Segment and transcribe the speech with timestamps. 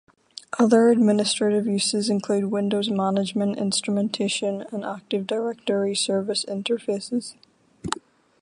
[0.57, 7.35] Other administrative uses include Windows Management Instrumentation and Active Directory Service Interfaces.